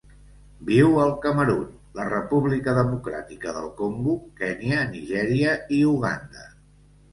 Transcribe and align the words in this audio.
Viu 0.69 0.95
al 1.01 1.11
Camerun, 1.25 1.67
la 1.99 2.07
República 2.13 2.75
Democràtica 2.79 3.55
del 3.59 3.69
Congo, 3.83 4.17
Kenya, 4.43 4.83
Nigèria 4.97 5.57
i 5.81 5.85
Uganda. 5.95 6.51